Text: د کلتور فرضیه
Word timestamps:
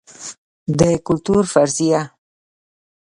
د 0.77 0.81
کلتور 1.05 1.43
فرضیه 1.53 2.01